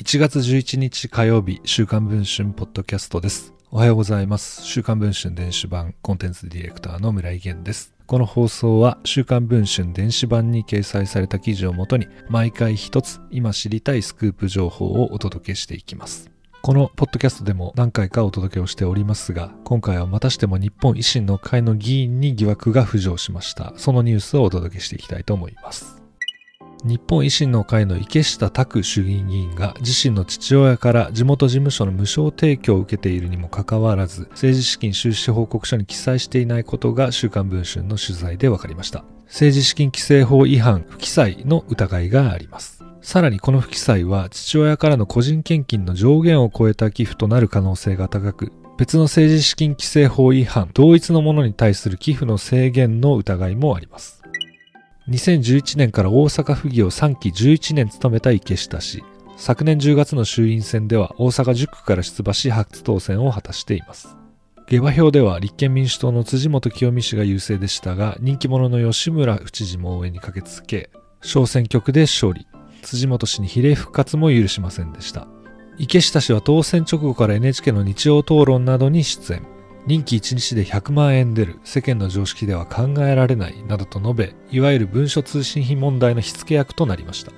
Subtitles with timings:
[0.00, 3.52] 1月11日火曜日、週刊文春ポッドキャストです。
[3.70, 4.62] おはようございます。
[4.62, 7.92] 週刊文春電子版コンテンツディレクターの村井源です。
[8.06, 16.30] この放送は週刊文春電子版に掲載された記事をもとに毎回一つ今知りたいスクープ情報をお届けしていきます。
[16.62, 23.74] このポッドキャストでも何回かお届けをしておりますが、今回はまたしても日本維新の会の議員に疑惑が浮上しました。
[23.76, 25.99] そのニュースをお届けしていきたいと思います。
[26.84, 39.04] 日本維新の会の池下拓衆議院議員が自身の父親から地元事務所の無償提供を受けているにもかかわらず政治資金収支報告書に記載していないことが週刊文春の取材で分かりました。
[39.26, 42.82] 政治資金規正法違反不記載の疑いがあります。
[43.02, 54.19] さらにこの不記載は父親からの個人献金の上限を超えた寄付となる可能性が高く別の政治資金規正法違反同一のものに対する寄付の制限の疑いもあります。
[55.10, 59.02] 2011年から大阪府議を3期11年務めた池下氏。
[59.36, 64.16] 昨年10月の衆院選では大阪10区から出馬し初当選を果たしています。
[64.68, 70.90] 下馬評では立憲民主党の辻元清美氏が優勢でしたが人気者の吉村府知事も応援に駆けつけ
[71.22, 72.46] 小選挙区で勝利。
[72.82, 75.26] 辻元氏に比例復活も許しませんでした。
[75.76, 79.42] 池下氏は当選直後から NHK の日曜討論などに出演。
[79.86, 87.32] 任期1日で100万円出る世間の常識では考えられないなどと述べいわゆる文書通信費問題の火付け役となりました。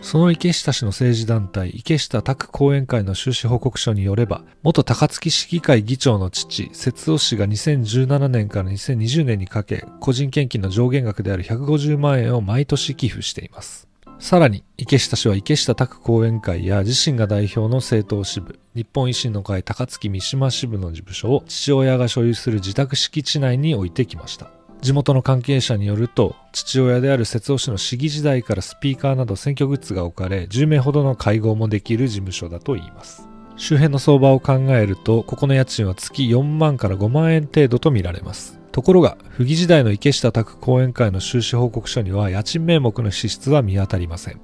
[0.00, 13.87] その池下氏の政治団体池下拓後援会の収支報告書によれば元高槻市議会議長の父節夫氏が2017年から2020年にかけ個人献金の上限額である150万円を毎年寄付しています。
[14.18, 24.50] さらに池下氏は池下拓後援会や自身が代表の政党支部日本維新の会高槻三島支部の事務所を父親が所有する自宅敷地内に置いてきました。
[24.80, 33.28] 地元の関係者によると父親である節夫氏の市議時代からスピーカーなど選挙グッズが置かれ10名ほどの会合もできる事務所だといいます。
[33.56, 38.57] 周辺の相場を考えるとここの家賃は月4万から5万円程度とみられます。
[38.78, 44.40] ところが、府議時代の池下拓後援会の収支報告書には家賃名目の支出は見当たりません。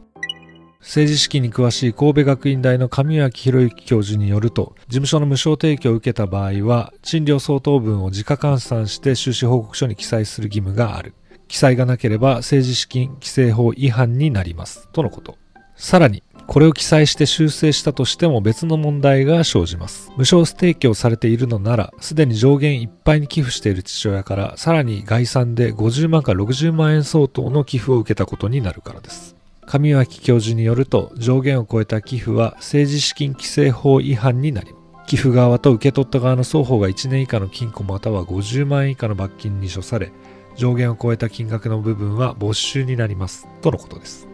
[0.81, 11.15] 政治資金に詳しい神戸学院大の上脇博之教授によると、事務所の無償提供を受けた場合は、賃料相当分を自家換算して収支報告書に記載する義務がある。
[11.47, 14.89] 記載がなければ政治資金規正法違反になります。
[14.93, 15.39] とのこと。
[15.77, 20.13] さらに、これを記載して修正したとしても別の問題が生じます。
[20.17, 29.37] 無償提供されているのなら、すでに上限いっぱいに寄付している父親から、さらに概算で50万から60万円相当の寄付を受けたことになるからです。
[29.67, 34.75] 上脇教授によると、上限を超えた寄付は政治資金規正法違反になり、
[35.07, 40.13] 寄付側と受け取った側の双方が1年以下の禁錮または50万円以下の罰金に処され、
[40.57, 43.49] 上限を超えた金額の部分は没収になります。
[43.61, 44.34] とのことです。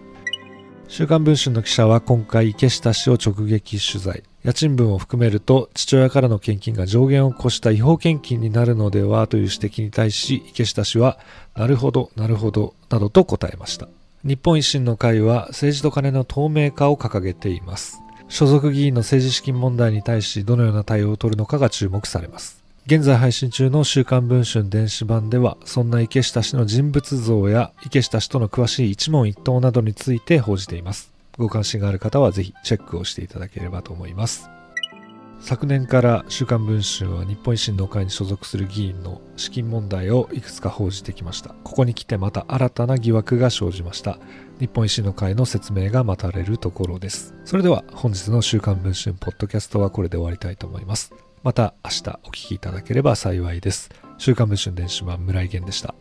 [0.91, 4.25] 週刊文春の記者は今回池下氏を直撃取材。
[4.43, 11.17] 家賃分を含めると父親からの献金が上限を越した違法献金になるのではという指摘に対し池下氏は
[11.55, 13.87] なるほどなるほどなどと答えました。
[14.25, 18.01] 日本維新の会は政治と金の透明化を掲げています。
[18.29, 22.60] 所属議員の政治資金問題に対しどのような対応を取るのかが注目されます。
[22.87, 31.13] 現在配信中の週刊文春電子版では、そんな池下氏の人物像や池下氏との詳しい一問一答などについて報じています。
[31.37, 34.51] ご関心がある方はぜひチェックをしていただければと思います。
[35.41, 41.55] 昨年から週刊文春は日本維新の会に所属する議員の資金問題をいくつか報じてきました。
[41.65, 44.19] ここに来てまた新たな疑惑が生じました。
[44.59, 47.35] 日本維新の会の説明が待たれるところです。
[47.45, 51.13] それでは本日の週刊文春ポッドキャストはこれで終わりたいと思います。
[51.43, 53.91] また明日お聞きいただければ幸いです。
[54.19, 55.95] 週刊文春電子版村井源でした。